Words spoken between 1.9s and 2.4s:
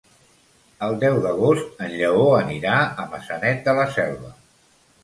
Lleó